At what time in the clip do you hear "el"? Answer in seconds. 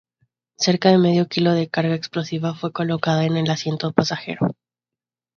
3.37-3.47